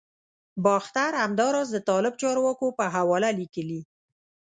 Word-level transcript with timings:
باختر 0.65 1.11
همداراز 1.23 1.67
د 1.73 1.77
طالب 1.89 2.13
چارواکو 2.21 2.67
په 2.77 2.85
حواله 2.95 3.29
لیکلي 3.39 3.81